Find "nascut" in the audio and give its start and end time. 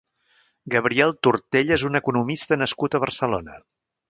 2.63-2.99